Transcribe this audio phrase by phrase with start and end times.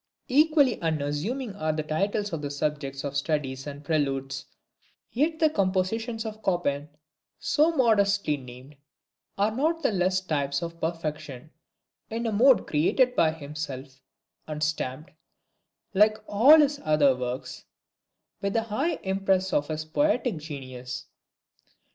[0.29, 4.45] Equally unassuming are the titles and subjects of the Studies and Preludes;
[5.11, 6.89] yet the compositions of Chopin,
[7.37, 8.77] so modestly named,
[9.37, 11.51] are not the less types of perfection
[12.09, 14.01] in a mode created by himself,
[14.47, 15.11] and stamped,
[15.93, 17.65] like all his other works,
[18.41, 21.05] with the high impress of his poetic genius.